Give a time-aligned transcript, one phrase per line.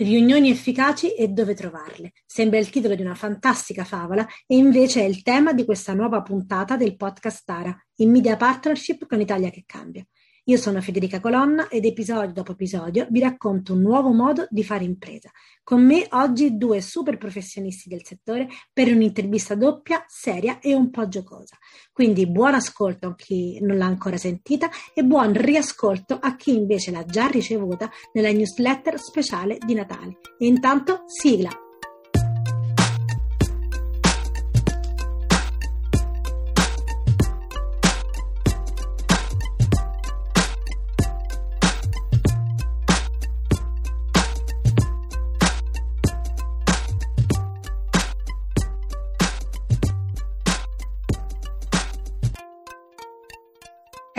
[0.00, 2.12] Riunioni efficaci e dove trovarle.
[2.24, 6.22] Sembra il titolo di una fantastica favola e invece è il tema di questa nuova
[6.22, 10.02] puntata del podcast Tara, in media partnership con Italia che cambia.
[10.44, 14.84] Io sono Federica Colonna ed episodio dopo episodio vi racconto un nuovo modo di fare
[14.84, 15.30] impresa.
[15.62, 21.08] Con me oggi due super professionisti del settore per un'intervista doppia, seria e un po'
[21.08, 21.58] giocosa.
[21.92, 26.90] Quindi buon ascolto a chi non l'ha ancora sentita e buon riascolto a chi invece
[26.90, 30.20] l'ha già ricevuta nella newsletter speciale di Natale.
[30.38, 31.69] E intanto sigla!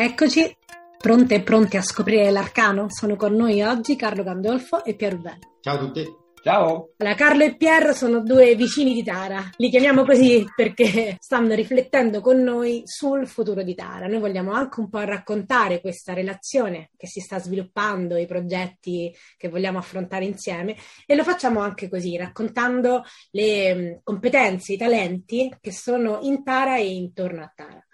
[0.04, 0.58] Eccoci,
[0.98, 2.88] pronte e pronti a scoprire l'arcano?
[2.90, 5.38] Sono con noi oggi Carlo Gandolfo e Pier Ruben.
[5.60, 6.04] Ciao a tutti.
[6.42, 6.94] Ciao.
[6.98, 9.48] Allora, Carlo e Pier sono due vicini di Tara.
[9.58, 14.08] Li chiamiamo così perché stanno riflettendo con noi sul futuro di Tara.
[14.08, 19.50] Noi vogliamo anche un po' raccontare questa relazione che si sta sviluppando, i progetti che
[19.50, 20.76] vogliamo affrontare insieme
[21.06, 23.04] e lo facciamo anche così, raccontando
[23.34, 27.86] le mm, competenze, i talenti che sono in Tara e intorno a Tara.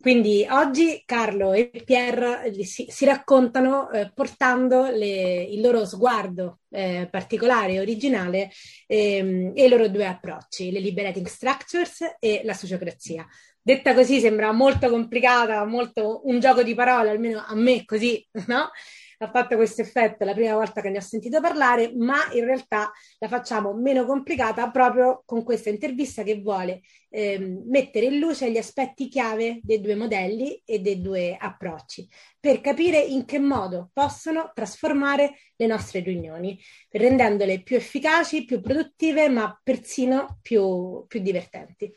[0.00, 6.60] Quindi oggi Carlo e Pier eh, si, si raccontano eh, portando le, il loro sguardo
[6.70, 8.50] eh, particolare originale
[8.86, 13.26] ehm, e i loro due approcci, le liberating structures e la sociocrazia.
[13.60, 18.70] Detta così sembra molto complicata, molto un gioco di parole, almeno a me così, no?
[19.18, 22.90] Ha fatto questo effetto la prima volta che ne ho sentito parlare, ma in realtà
[23.18, 28.56] la facciamo meno complicata proprio con questa intervista che vuole ehm, mettere in luce gli
[28.56, 34.52] aspetti chiave dei due modelli e dei due approcci, per capire in che modo possono
[34.54, 36.58] trasformare le nostre riunioni,
[36.90, 41.92] rendendole più efficaci, più produttive, ma persino più, più divertenti.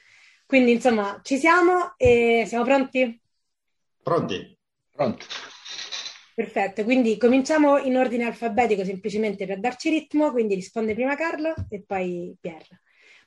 [0.45, 3.21] Quindi, insomma, ci siamo e siamo pronti?
[4.03, 4.57] Pronti.
[4.91, 5.25] Pronto.
[6.41, 11.83] Perfetto, quindi cominciamo in ordine alfabetico semplicemente per darci ritmo, quindi risponde prima Carlo e
[11.85, 12.65] poi Pier.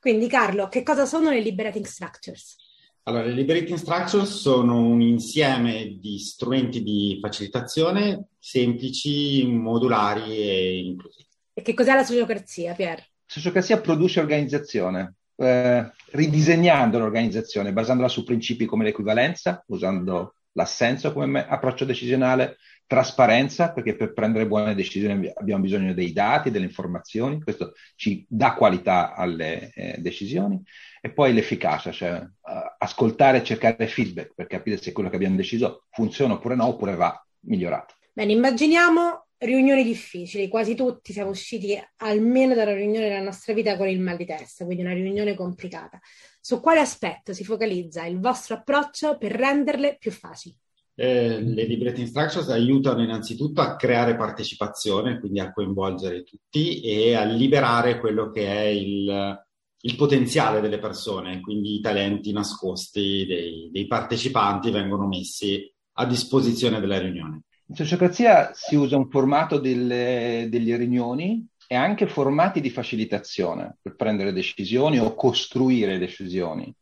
[0.01, 2.57] Quindi Carlo, che cosa sono le liberating structures?
[3.05, 11.29] Allora, le liberating structures sono un insieme di strumenti di facilitazione semplici, modulari e inclusivi.
[11.53, 12.99] E che cos'è la sociocrazia, Pier?
[12.99, 21.47] La sociocrazia produce organizzazione, eh, ridisegnando l'organizzazione, basandola su principi come l'equivalenza, usando l'assenso come
[21.47, 27.72] approccio decisionale, trasparenza, perché per prendere buone decisioni abbiamo bisogno dei dati, delle informazioni, questo
[27.97, 30.62] ci dà qualità alle eh, decisioni,
[31.00, 35.37] e poi l'efficacia, cioè uh, ascoltare e cercare feedback per capire se quello che abbiamo
[35.37, 37.94] deciso funziona oppure no, oppure va migliorato.
[38.12, 43.89] Bene, immaginiamo riunioni difficili, quasi tutti siamo usciti almeno dalla riunione della nostra vita con
[43.89, 46.00] il mal di testa, quindi una riunione complicata.
[46.41, 50.56] Su quale aspetto si focalizza il vostro approccio per renderle più facili?
[50.97, 57.25] Eh, le liberating structures aiutano innanzitutto a creare partecipazione, quindi a coinvolgere tutti e a
[57.25, 59.44] liberare quello che è il,
[59.81, 66.78] il potenziale delle persone, quindi i talenti nascosti dei, dei, partecipanti vengono messi a disposizione
[66.78, 67.43] della riunione.
[67.66, 73.97] In sociocrazia si usa un formato delle, delle riunioni e anche formati di facilitazione per
[73.97, 76.72] prendere decisioni o costruire decisioni.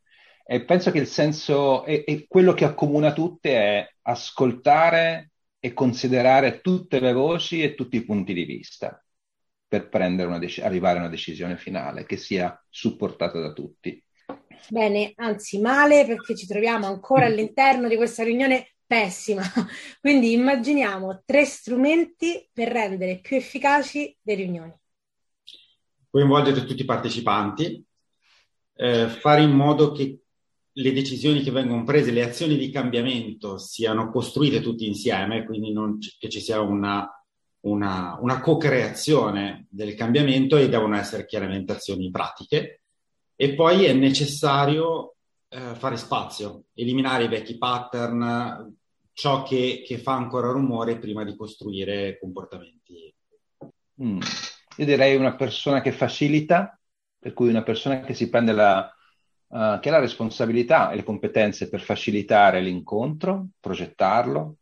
[0.45, 7.01] E penso che il senso e quello che accomuna tutte è ascoltare e considerare tutte
[7.01, 9.03] le voci e tutti i punti di vista
[9.67, 9.89] per
[10.27, 14.03] una dec- arrivare a una decisione finale che sia supportata da tutti.
[14.69, 19.43] Bene, anzi male perché ci troviamo ancora all'interno di questa riunione pessima.
[20.01, 24.75] Quindi immaginiamo tre strumenti per rendere più efficaci le riunioni.
[26.11, 27.83] Coinvolgere tutti i partecipanti,
[28.75, 30.22] eh, fare in modo che
[30.75, 36.17] le decisioni che vengono prese, le azioni di cambiamento siano costruite tutti insieme, quindi c-
[36.19, 37.09] che ci sia una,
[37.61, 42.83] una, una co-creazione del cambiamento e devono essere chiaramente azioni pratiche.
[43.37, 45.17] E poi è necessario
[45.49, 48.75] eh, fare spazio, eliminare i vecchi pattern,
[49.13, 53.15] ciò che, che, fa ancora rumore prima di costruire comportamenti.
[54.03, 54.21] Mm.
[54.79, 56.79] Io direi una persona che facilita,
[57.19, 58.91] per cui una persona che si prende la,
[59.53, 64.57] uh, che ha la responsabilità e le competenze per facilitare l'incontro, progettarlo.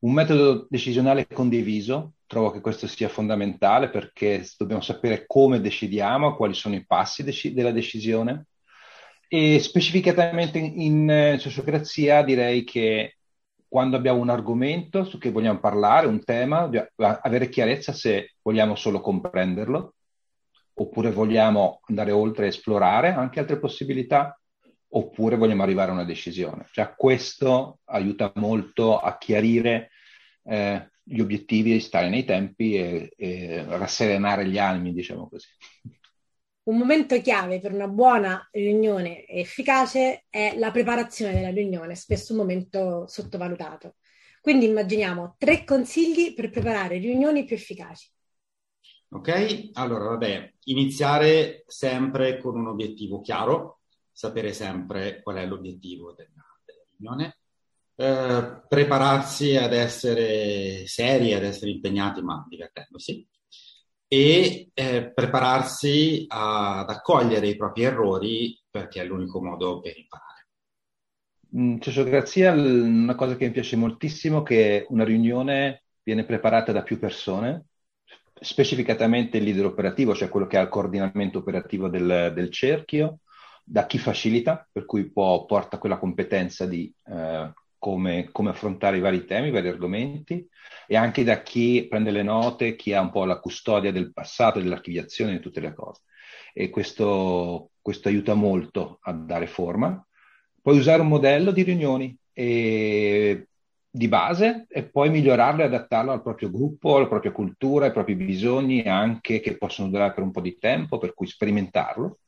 [0.00, 6.54] Un metodo decisionale condiviso, trovo che questo sia fondamentale perché dobbiamo sapere come decidiamo, quali
[6.54, 8.46] sono i passi dec- della decisione.
[9.28, 13.18] E specificatamente in, in sociocrazia direi che
[13.68, 19.00] quando abbiamo un argomento su cui vogliamo parlare, un tema, avere chiarezza se vogliamo solo
[19.00, 19.94] comprenderlo
[20.80, 24.38] oppure vogliamo andare oltre e esplorare anche altre possibilità
[24.90, 26.66] oppure vogliamo arrivare a una decisione.
[26.72, 29.90] Cioè, questo aiuta molto a chiarire
[30.44, 35.48] eh, gli obiettivi, stare nei tempi e, e rasserenare gli animi, diciamo così.
[36.68, 42.40] Un momento chiave per una buona riunione efficace è la preparazione della riunione, spesso un
[42.40, 43.96] momento sottovalutato.
[44.40, 48.10] Quindi immaginiamo tre consigli per preparare riunioni più efficaci.
[49.10, 53.80] Ok, allora vabbè, iniziare sempre con un obiettivo chiaro,
[54.12, 57.38] sapere sempre qual è l'obiettivo della, della riunione,
[57.96, 63.26] eh, prepararsi ad essere seri, ad essere impegnati, ma divertendosi
[64.06, 70.48] e eh, prepararsi a, ad accogliere i propri errori perché è l'unico modo per imparare.
[71.56, 76.82] Mm, sociocrazia, una cosa che mi piace moltissimo è che una riunione viene preparata da
[76.82, 77.68] più persone,
[78.40, 83.20] specificatamente il leader operativo, cioè quello che ha il coordinamento operativo del, del cerchio,
[83.64, 89.00] da chi facilita, per cui può, porta quella competenza di eh, come, come, affrontare i
[89.00, 90.46] vari temi, i vari argomenti,
[90.86, 94.58] e anche da chi prende le note, chi ha un po' la custodia del passato,
[94.58, 96.02] dell'archiviazione di tutte le cose.
[96.54, 100.02] E questo, questo aiuta molto a dare forma.
[100.60, 103.47] Puoi usare un modello di riunioni e,
[103.90, 108.14] di base e poi migliorarlo e adattarlo al proprio gruppo, alla propria cultura, ai propri
[108.14, 112.18] bisogni, anche che possono durare per un po' di tempo, per cui sperimentarlo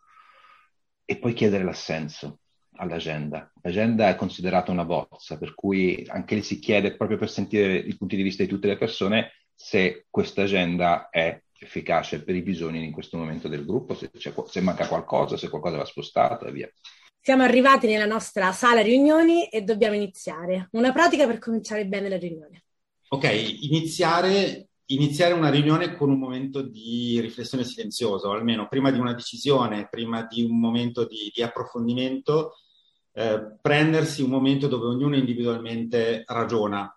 [1.04, 2.40] e poi chiedere l'assenso
[2.76, 3.52] all'agenda.
[3.62, 7.96] L'agenda è considerata una bozza, per cui anche lì si chiede proprio per sentire i
[7.96, 12.82] punti di vista di tutte le persone se questa agenda è efficace per i bisogni
[12.82, 16.72] in questo momento del gruppo, se, se manca qualcosa, se qualcosa va spostato e via.
[17.22, 20.68] Siamo arrivati nella nostra sala riunioni e dobbiamo iniziare.
[20.72, 22.64] Una pratica per cominciare bene la riunione.
[23.08, 29.12] Ok, iniziare, iniziare una riunione con un momento di riflessione silenzioso, almeno prima di una
[29.12, 32.54] decisione, prima di un momento di, di approfondimento,
[33.12, 36.90] eh, prendersi un momento dove ognuno individualmente ragiona.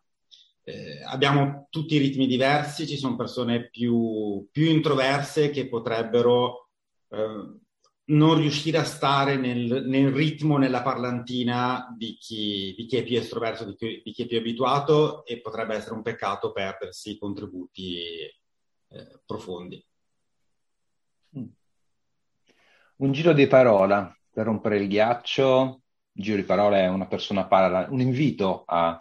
[0.64, 6.70] Eh, abbiamo tutti ritmi diversi, ci sono persone più, più introverse che potrebbero
[7.10, 7.60] eh,
[8.06, 13.18] non riuscire a stare nel, nel, ritmo, nella parlantina di chi, di chi è più
[13.18, 17.98] estroverso, di chi, di chi, è più abituato e potrebbe essere un peccato perdersi contributi
[18.00, 19.86] eh, profondi.
[22.96, 25.82] Un giro di parola per rompere il ghiaccio.
[26.12, 28.96] Giro di parole una persona parla, un invito a,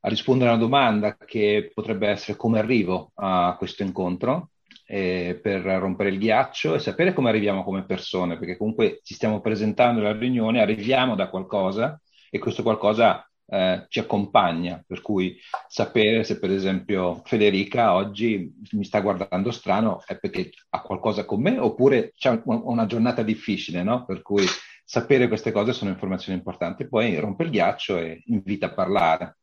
[0.00, 4.50] a rispondere a una domanda che potrebbe essere come arrivo a questo incontro
[4.86, 9.40] eh, per rompere il ghiaccio e sapere come arriviamo come persone, perché comunque ci stiamo
[9.40, 12.00] presentando alla riunione, arriviamo da qualcosa
[12.30, 15.36] e questo qualcosa eh, ci accompagna, per cui
[15.68, 21.40] sapere se per esempio Federica oggi mi sta guardando strano è perché ha qualcosa con
[21.40, 24.04] me oppure c'è una giornata difficile, no?
[24.04, 24.44] Per cui
[24.84, 26.88] sapere queste cose sono informazioni importanti.
[26.88, 29.36] Poi rompe il ghiaccio e invita a parlare.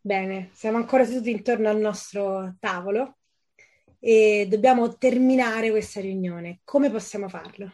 [0.00, 3.16] Bene, siamo ancora seduti intorno al nostro tavolo
[4.00, 6.60] e dobbiamo terminare questa riunione.
[6.64, 7.72] Come possiamo farlo?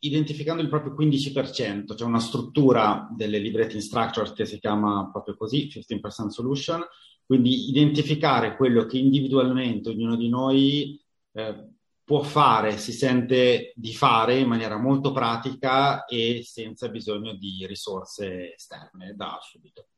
[0.00, 5.70] Identificando il proprio 15%, c'è una struttura delle libretti structures che si chiama proprio così,
[5.72, 6.84] 15% solution,
[7.24, 11.00] quindi identificare quello che individualmente ognuno di noi
[11.32, 11.68] eh,
[12.04, 18.54] può fare, si sente di fare in maniera molto pratica e senza bisogno di risorse
[18.54, 19.88] esterne da subito.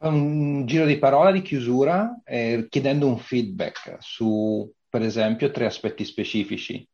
[0.00, 6.06] Un giro di parola di chiusura eh, chiedendo un feedback su, per esempio, tre aspetti
[6.06, 6.88] specifici.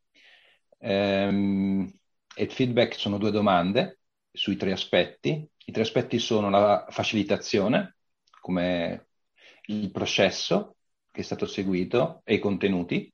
[0.81, 1.89] Ehm,
[2.35, 4.01] e il feedback sono due domande
[4.33, 5.49] sui tre aspetti.
[5.67, 7.97] I tre aspetti sono la facilitazione,
[8.41, 9.07] come
[9.67, 10.75] il processo
[11.13, 13.13] che è stato seguito e i contenuti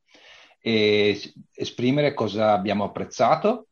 [0.58, 1.20] e
[1.52, 3.66] esprimere cosa abbiamo apprezzato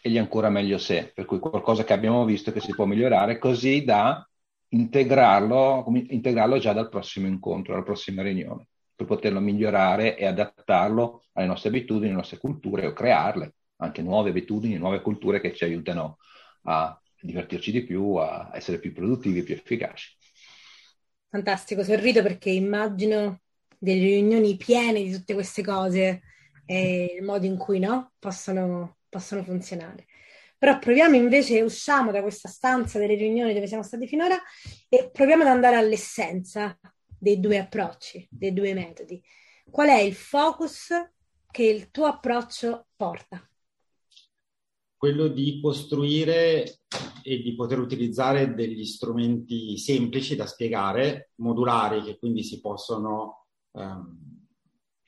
[0.00, 3.38] e gli ancora meglio se, per cui qualcosa che abbiamo visto che si può migliorare,
[3.38, 4.26] così da
[4.68, 11.46] integrarlo, integrarlo già dal prossimo incontro, dalla prossima riunione, per poterlo migliorare e adattarlo alle
[11.46, 16.18] nostre abitudini, alle nostre culture o crearle, anche nuove abitudini, nuove culture che ci aiutano
[16.62, 20.16] a divertirci di più, a essere più produttivi, più efficaci.
[21.28, 23.40] Fantastico, sorrido perché immagino
[23.78, 26.22] delle riunioni piene di tutte queste cose
[26.64, 30.06] e il modo in cui no, possono, possono funzionare.
[30.58, 34.40] Però proviamo invece, usciamo da questa stanza delle riunioni dove siamo stati finora
[34.88, 36.78] e proviamo ad andare all'essenza
[37.18, 39.22] dei due approcci, dei due metodi.
[39.70, 40.88] Qual è il focus
[41.50, 43.48] che il tuo approccio porta?
[44.96, 46.80] quello di costruire
[47.22, 54.46] e di poter utilizzare degli strumenti semplici da spiegare, modulari, che quindi si possono, ehm,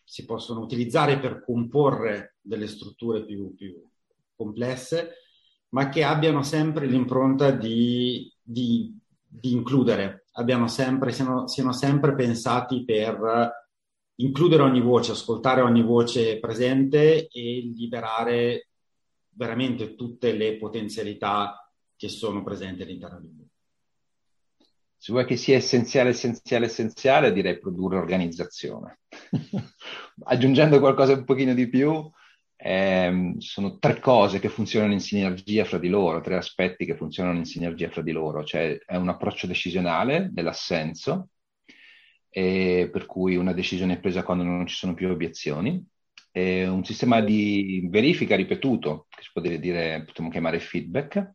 [0.04, 3.82] si possono utilizzare per comporre delle strutture più, più,
[4.36, 5.14] complesse,
[5.70, 8.96] ma che abbiano sempre l'impronta di, di,
[9.26, 10.26] di includere,
[10.66, 13.52] sempre, siano, siano sempre pensati per
[14.16, 18.68] includere ogni voce, ascoltare ogni voce presente e liberare
[19.30, 23.46] veramente tutte le potenzialità che sono presenti all'interno di lui.
[25.00, 28.98] Se vuoi che sia essenziale, essenziale, essenziale, direi produrre organizzazione.
[30.24, 32.10] Aggiungendo qualcosa un pochino di più,
[32.60, 37.38] eh, sono tre cose che funzionano in sinergia fra di loro, tre aspetti che funzionano
[37.38, 41.28] in sinergia fra di loro, cioè è un approccio decisionale dell'assenso,
[42.30, 45.84] eh, per cui una decisione è presa quando non ci sono più obiezioni,
[46.32, 51.34] è un sistema di verifica ripetuto, che si può dire, potremmo chiamare feedback,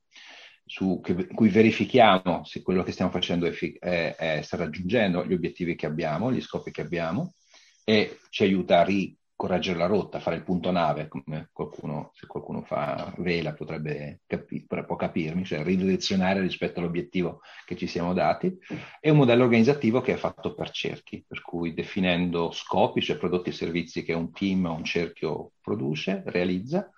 [0.65, 5.33] su che, cui verifichiamo se quello che stiamo facendo è, è, è, sta raggiungendo gli
[5.33, 7.33] obiettivi che abbiamo, gli scopi che abbiamo,
[7.83, 12.27] e ci aiuta a ri, correggere la rotta, fare il punto nave, come qualcuno, se
[12.27, 18.55] qualcuno fa vela potrebbe capi- può capirmi, cioè ridirezionare rispetto all'obiettivo che ci siamo dati.
[18.99, 23.49] È un modello organizzativo che è fatto per cerchi, per cui definendo scopi, cioè prodotti
[23.49, 26.89] e servizi che un team o un cerchio produce, realizza,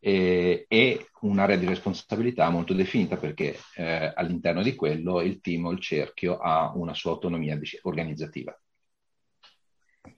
[0.00, 5.70] e, e un'area di responsabilità molto definita perché eh, all'interno di quello il team o
[5.70, 8.54] il cerchio ha una sua autonomia organizzativa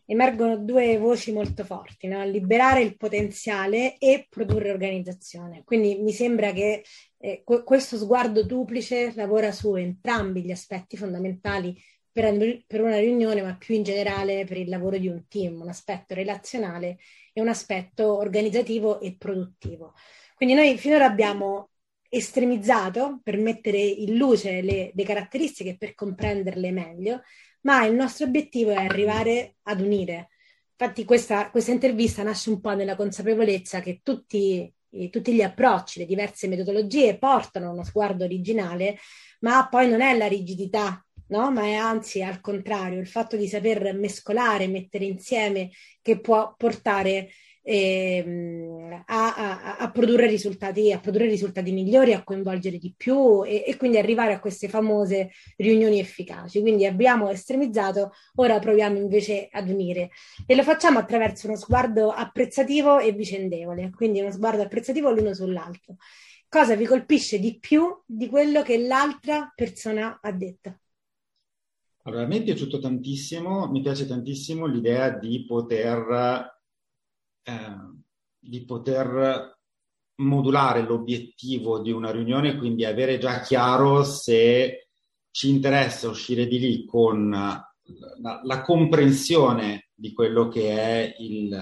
[0.06, 2.25] emergono due voci molto forti, no?
[2.25, 5.62] liberare il potenziale e produrre organizzazione.
[5.64, 6.84] Quindi mi sembra che
[7.18, 11.76] eh, questo sguardo duplice lavora su entrambi gli aspetti fondamentali
[12.10, 15.68] per, per, una riunione, ma più in generale per il lavoro di un team, un
[15.68, 16.98] aspetto relazionale
[17.32, 19.92] e un aspetto organizzativo e produttivo.
[20.34, 21.70] Quindi noi finora abbiamo
[22.08, 27.22] estremizzato per mettere in luce le, le caratteristiche per comprenderle meglio,
[27.62, 30.28] ma il nostro obiettivo è arrivare ad unire.
[30.78, 36.00] Infatti questa, questa intervista nasce un po' nella consapevolezza che tutti, eh, tutti gli approcci,
[36.00, 38.98] le diverse metodologie portano uno sguardo originale,
[39.40, 41.50] ma poi non è la rigidità No?
[41.50, 45.70] ma è anzi al contrario, il fatto di saper mescolare, mettere insieme,
[46.00, 47.30] che può portare
[47.68, 53.64] ehm, a, a, a, produrre risultati, a produrre risultati migliori, a coinvolgere di più e,
[53.66, 56.61] e, quindi arrivare a queste famose riunioni efficaci.
[56.61, 60.11] Quindi abbiamo estremizzato, ora proviamo invece ad unire
[60.46, 65.96] e lo facciamo attraverso uno sguardo apprezzativo e vicendevole, quindi uno sguardo apprezzativo l'uno sull'altro.
[66.49, 70.78] Cosa vi colpisce di più di quello che l'altra persona ha detto?
[72.02, 76.54] Allora, a me è piaciuto tantissimo, mi piace tantissimo l'idea di poter
[77.46, 78.02] eh,
[78.38, 79.56] di poter
[80.16, 84.88] modulare l'obiettivo di una riunione, quindi avere già chiaro se
[85.30, 91.52] ci interessa uscire di lì con la, la comprensione di quello che è il,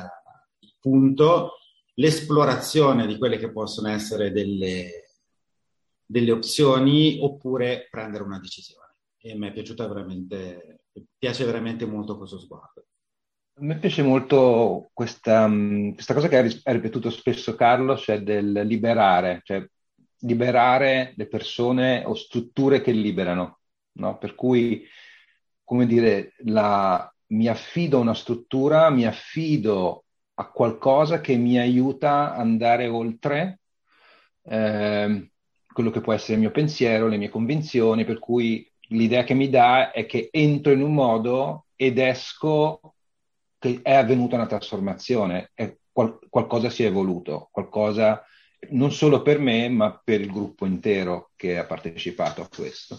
[0.60, 1.58] il, punto,
[1.94, 5.10] l'esplorazione di quelle che possono essere delle,
[6.06, 8.94] delle opzioni oppure prendere una decisione.
[9.18, 10.84] E mi è piaciuta veramente,
[11.18, 12.86] piace veramente molto questo sguardo.
[13.56, 18.50] A me piace molto questa, mm, questa cosa che ha ripetuto spesso Carlo, cioè del
[18.64, 19.64] liberare, cioè
[20.20, 23.61] liberare le persone o strutture che liberano,
[23.92, 24.18] no?
[24.18, 24.84] Per cui,
[25.62, 32.32] come dire, la, mi affido a una struttura, mi affido a qualcosa che mi aiuta
[32.32, 33.61] ad andare oltre
[34.42, 35.30] eh,
[35.73, 39.49] quello che può essere il mio pensiero, le mie convinzioni, per cui l'idea che mi
[39.49, 42.93] dà è che entro in un modo ed esco
[43.64, 45.52] che è avvenuta una trasformazione,
[45.90, 48.23] qual- qualcosa si è evoluto, qualcosa
[48.71, 52.99] non solo per me, ma per il gruppo intero che ha partecipato a questo.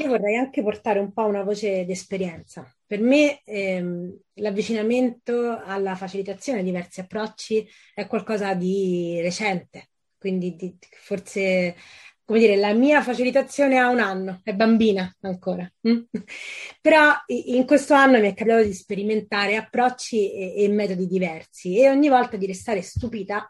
[0.00, 2.68] Io vorrei anche portare un po' una voce d'esperienza.
[2.84, 10.76] Per me ehm, l'avvicinamento alla facilitazione di diversi approcci è qualcosa di recente, quindi di,
[10.90, 11.76] forse
[12.24, 15.70] come dire, la mia facilitazione ha un anno, è bambina ancora.
[15.86, 16.00] Mm?
[16.80, 21.90] Però in questo anno mi è capitato di sperimentare approcci e, e, metodi diversi e
[21.90, 23.48] ogni volta di restare stupita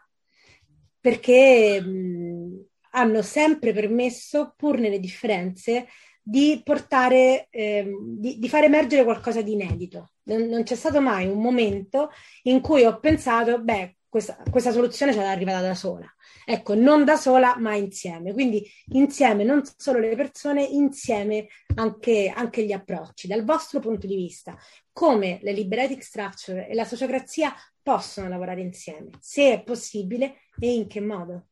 [0.99, 2.55] perché mh, mm,
[2.91, 5.87] hanno sempre permesso, pur nelle differenze,
[6.21, 10.13] di portare, eh, di, di, far emergere qualcosa di inedito.
[10.23, 12.09] Non, non c'è stato mai un momento
[12.43, 16.05] in cui ho pensato, beh, questa, questa soluzione ce l'ha arrivata da sola.
[16.45, 18.31] Ecco, non da sola, ma insieme.
[18.31, 23.27] Quindi insieme non solo le persone, insieme anche, anche gli approcci.
[23.27, 24.57] Dal vostro punto di vista,
[24.93, 27.53] come le liberating structure e la sociocrazia
[27.83, 31.47] possono lavorare insieme, se è possibile e in che modo?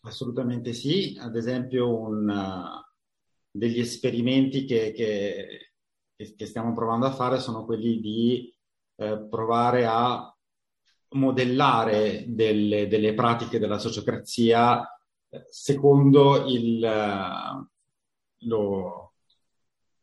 [0.00, 2.92] Assolutamente sì, ad esempio un, uh,
[3.48, 5.70] degli esperimenti che, che,
[6.16, 8.52] che, stiamo provando a fare sono quelli di
[8.96, 10.31] uh, provare a
[11.12, 14.86] modellare delle, delle pratiche della sociocrazia
[15.28, 17.66] eh, secondo il, eh,
[18.46, 19.12] lo,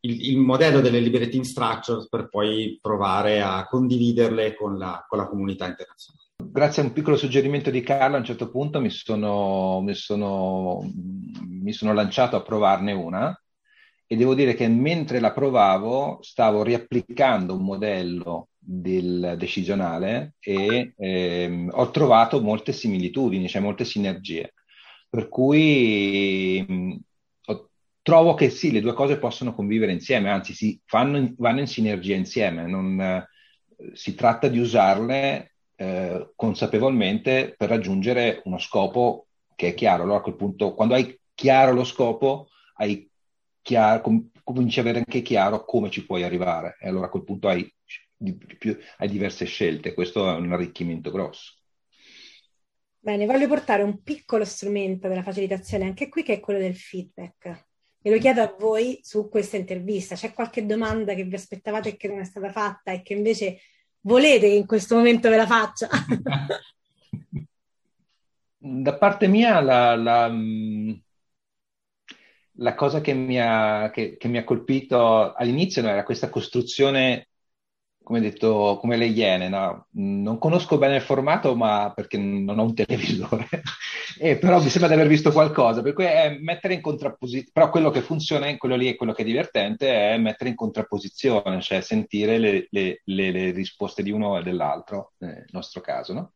[0.01, 5.27] il, il, modello delle liberating structures per poi provare a condividerle con la, con la,
[5.27, 6.27] comunità internazionale.
[6.37, 10.81] Grazie a un piccolo suggerimento di Carlo, a un certo punto mi sono, mi sono,
[11.47, 13.39] mi sono lanciato a provarne una
[14.07, 21.71] e devo dire che mentre la provavo stavo riapplicando un modello del decisionale e ehm,
[21.73, 24.53] ho trovato molte similitudini, cioè molte sinergie.
[25.09, 26.95] Per cui mh,
[28.03, 32.15] trovo che sì, le due cose possono convivere insieme, anzi si fanno, vanno in sinergia
[32.15, 33.27] insieme, non, eh,
[33.93, 40.03] si tratta di usarle eh, consapevolmente per raggiungere uno scopo che è chiaro.
[40.03, 43.09] Allora a quel punto, quando hai chiaro lo scopo, hai
[43.61, 47.23] chiaro, com- cominci ad avere anche chiaro come ci puoi arrivare e allora a quel
[47.23, 47.67] punto hai
[48.21, 51.53] di più, hai diverse scelte, questo è un arricchimento grosso.
[52.99, 57.67] Bene, voglio portare un piccolo strumento della facilitazione anche qui che è quello del feedback.
[58.01, 60.15] E lo chiedo a voi su questa intervista.
[60.15, 63.59] C'è qualche domanda che vi aspettavate e che non è stata fatta e che invece
[64.01, 65.87] volete che in questo momento ve la faccia?
[68.57, 70.29] da parte mia la, la,
[72.53, 77.28] la cosa che mi, ha, che, che mi, ha, colpito all'inizio era questa costruzione
[78.09, 79.85] come detto, come le Iene, no?
[79.91, 83.47] non conosco bene il formato, ma perché non ho un televisore,
[84.17, 87.69] eh, però mi sembra di aver visto qualcosa, per cui è mettere in contrapposizione, però
[87.69, 91.81] quello che funziona, quello lì e quello che è divertente, è mettere in contrapposizione, cioè
[91.81, 96.13] sentire le, le, le, le risposte di uno e dell'altro, nel nostro caso.
[96.13, 96.33] No?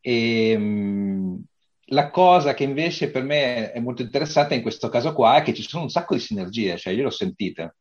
[0.00, 1.44] E, mh,
[1.90, 5.54] la cosa che invece per me è molto interessante in questo caso qua è che
[5.54, 7.76] ci sono un sacco di sinergie, cioè io l'ho sentite.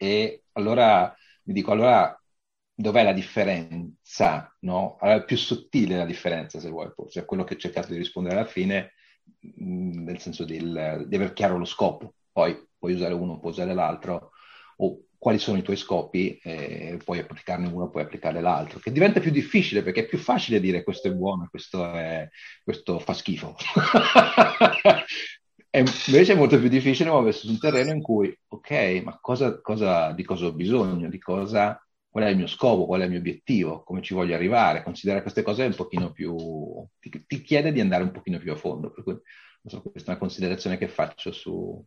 [0.00, 1.14] E allora
[1.48, 2.14] mi dico allora
[2.74, 4.96] dov'è la differenza, no?
[5.00, 8.36] Allora, è più sottile la differenza, se vuoi, cioè quello che ho cercato di rispondere
[8.36, 8.92] alla fine,
[9.40, 13.72] mh, nel senso del, di aver chiaro lo scopo, poi puoi usare uno, puoi usare
[13.74, 14.30] l'altro,
[14.76, 19.18] o quali sono i tuoi scopi, eh, puoi applicarne uno, puoi applicare l'altro, che diventa
[19.20, 22.28] più difficile perché è più facile dire questo è buono, questo, è,
[22.62, 23.56] questo fa schifo.
[25.70, 29.60] E invece è molto più difficile muoversi su un terreno in cui, ok, ma cosa,
[29.60, 31.78] cosa, di cosa ho bisogno, cosa,
[32.08, 35.22] qual è il mio scopo, qual è il mio obiettivo, come ci voglio arrivare, considerare
[35.22, 36.36] queste cose un pochino più,
[36.98, 39.18] ti, ti chiede di andare un pochino più a fondo, per cui
[39.64, 41.84] so, questa è una considerazione che faccio su,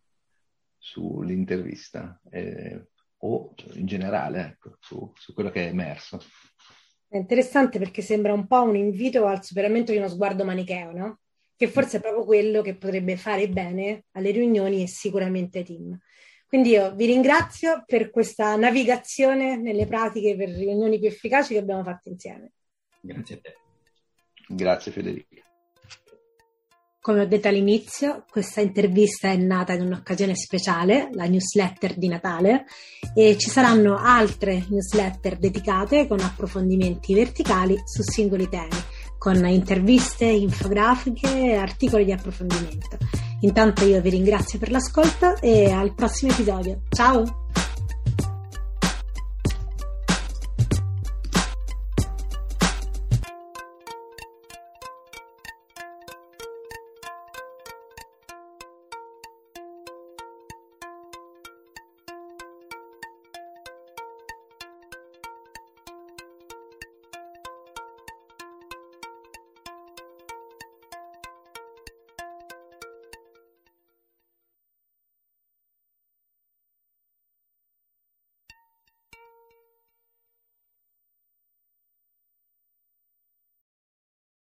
[0.78, 6.22] sull'intervista eh, o in generale ecco, su, su quello che è emerso.
[7.08, 11.20] È interessante perché sembra un po' un invito al superamento di uno sguardo manicheo, no?
[11.62, 16.00] Che forse è proprio quello che potrebbe fare bene alle riunioni e sicuramente ai team.
[16.48, 21.84] Quindi io vi ringrazio per questa navigazione nelle pratiche per riunioni più efficaci che abbiamo
[21.84, 22.54] fatto insieme.
[23.00, 23.56] Grazie a te.
[24.48, 25.36] Grazie Federica.
[27.00, 32.66] Come ho detto all'inizio, questa intervista è nata in un'occasione speciale, la newsletter di Natale,
[33.14, 38.70] e ci saranno altre newsletter dedicate con approfondimenti verticali su singoli temi
[39.22, 42.98] con interviste, infografiche e articoli di approfondimento.
[43.42, 46.82] Intanto io vi ringrazio per l'ascolto e al prossimo episodio.
[46.90, 47.61] Ciao!